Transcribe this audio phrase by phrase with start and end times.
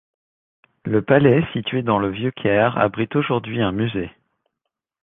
[0.83, 4.09] Le palais, situé dans le vieux Caire abrite aujourd'hui un musée.